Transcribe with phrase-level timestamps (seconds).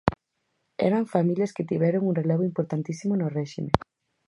[0.87, 3.71] Eran familias que tiveron un relevo importantísimo no réxime.